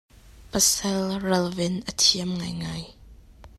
Pasal 0.51 1.03
ralven 1.25 1.75
a 1.89 1.91
thiam 1.99 2.31
ngaingai. 2.39 2.85